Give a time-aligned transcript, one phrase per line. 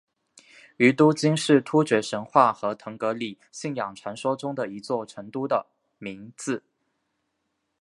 [0.77, 5.67] 于都斤是突厥神话和腾格里信仰传说中的一座都城的
[5.99, 6.63] 名字。